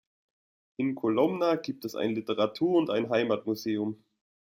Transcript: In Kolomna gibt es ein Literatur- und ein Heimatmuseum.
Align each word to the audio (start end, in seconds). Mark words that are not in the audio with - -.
In 0.77 0.95
Kolomna 0.95 1.57
gibt 1.57 1.85
es 1.85 1.93
ein 1.93 2.15
Literatur- 2.15 2.79
und 2.79 2.89
ein 2.89 3.11
Heimatmuseum. 3.11 4.03